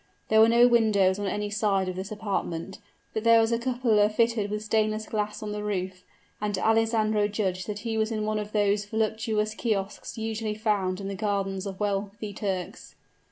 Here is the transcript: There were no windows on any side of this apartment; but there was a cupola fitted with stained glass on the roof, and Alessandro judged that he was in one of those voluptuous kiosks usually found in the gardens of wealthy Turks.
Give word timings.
There 0.29 0.41
were 0.41 0.49
no 0.49 0.67
windows 0.67 1.19
on 1.19 1.27
any 1.27 1.51
side 1.51 1.87
of 1.87 1.95
this 1.95 2.11
apartment; 2.11 2.79
but 3.13 3.23
there 3.23 3.39
was 3.39 3.51
a 3.51 3.59
cupola 3.59 4.09
fitted 4.09 4.49
with 4.49 4.63
stained 4.63 5.05
glass 5.05 5.43
on 5.43 5.51
the 5.51 5.63
roof, 5.63 6.01
and 6.41 6.57
Alessandro 6.57 7.27
judged 7.27 7.67
that 7.67 7.79
he 7.85 7.99
was 7.99 8.11
in 8.11 8.25
one 8.25 8.39
of 8.39 8.51
those 8.51 8.83
voluptuous 8.85 9.53
kiosks 9.53 10.17
usually 10.17 10.55
found 10.55 10.99
in 10.99 11.07
the 11.07 11.13
gardens 11.13 11.67
of 11.67 11.79
wealthy 11.79 12.33
Turks. 12.33 12.95